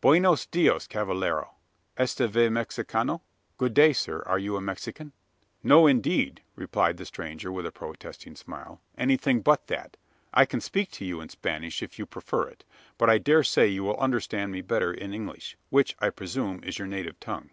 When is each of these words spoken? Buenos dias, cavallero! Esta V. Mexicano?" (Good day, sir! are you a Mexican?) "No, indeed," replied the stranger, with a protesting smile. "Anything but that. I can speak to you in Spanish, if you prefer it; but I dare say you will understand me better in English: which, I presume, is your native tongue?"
Buenos 0.00 0.46
dias, 0.46 0.86
cavallero! 0.86 1.54
Esta 1.98 2.26
V. 2.26 2.48
Mexicano?" 2.48 3.20
(Good 3.58 3.74
day, 3.74 3.92
sir! 3.92 4.22
are 4.24 4.38
you 4.38 4.56
a 4.56 4.60
Mexican?) 4.62 5.12
"No, 5.62 5.86
indeed," 5.86 6.40
replied 6.54 6.96
the 6.96 7.04
stranger, 7.04 7.52
with 7.52 7.66
a 7.66 7.70
protesting 7.70 8.36
smile. 8.36 8.80
"Anything 8.96 9.42
but 9.42 9.66
that. 9.66 9.98
I 10.32 10.46
can 10.46 10.62
speak 10.62 10.90
to 10.92 11.04
you 11.04 11.20
in 11.20 11.28
Spanish, 11.28 11.82
if 11.82 11.98
you 11.98 12.06
prefer 12.06 12.48
it; 12.48 12.64
but 12.96 13.10
I 13.10 13.18
dare 13.18 13.44
say 13.44 13.66
you 13.68 13.84
will 13.84 13.98
understand 13.98 14.50
me 14.50 14.62
better 14.62 14.94
in 14.94 15.12
English: 15.12 15.58
which, 15.68 15.94
I 16.00 16.08
presume, 16.08 16.64
is 16.64 16.78
your 16.78 16.88
native 16.88 17.20
tongue?" 17.20 17.50